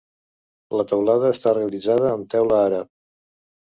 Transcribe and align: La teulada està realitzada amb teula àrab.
La 0.77 0.85
teulada 0.93 1.29
està 1.35 1.53
realitzada 1.57 2.09
amb 2.15 2.29
teula 2.33 2.59
àrab. 2.71 2.91